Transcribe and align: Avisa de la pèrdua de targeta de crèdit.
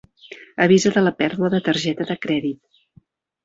Avisa 0.65 0.93
de 0.95 1.03
la 1.03 1.11
pèrdua 1.21 1.51
de 1.57 1.61
targeta 1.69 2.11
de 2.13 2.19
crèdit. 2.27 2.85